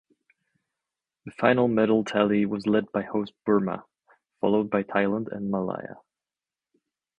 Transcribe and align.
The 1.25 1.31
final 1.31 1.67
medal 1.67 2.03
tally 2.03 2.47
was 2.47 2.65
led 2.65 2.91
by 2.91 3.03
host 3.03 3.33
Burma, 3.45 3.85
followed 4.39 4.71
by 4.71 4.81
Thailand 4.81 5.31
and 5.31 5.51
Malaya. 5.51 5.97